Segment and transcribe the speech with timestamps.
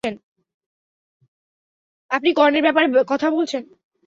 [2.11, 3.63] আপনি কর্ণের ব্যাপারে কথা বলছেন।